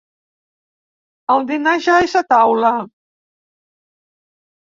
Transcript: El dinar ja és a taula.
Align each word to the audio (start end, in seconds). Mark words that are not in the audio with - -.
El 1.33 1.45
dinar 1.51 1.73
ja 1.89 1.99
és 2.07 2.15
a 2.23 2.25
taula. 2.35 2.73